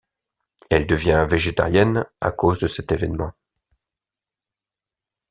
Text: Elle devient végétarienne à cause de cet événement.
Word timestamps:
Elle 0.71 0.87
devient 0.87 1.27
végétarienne 1.29 2.07
à 2.21 2.31
cause 2.31 2.57
de 2.57 2.65
cet 2.67 2.91
événement. 2.91 3.33